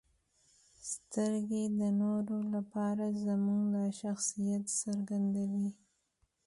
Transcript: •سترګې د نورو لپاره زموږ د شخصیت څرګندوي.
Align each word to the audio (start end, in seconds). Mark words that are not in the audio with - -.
•سترګې 0.91 1.63
د 1.79 1.81
نورو 2.01 2.37
لپاره 2.53 3.05
زموږ 3.25 3.61
د 3.75 3.77
شخصیت 3.99 4.63
څرګندوي. 4.81 5.69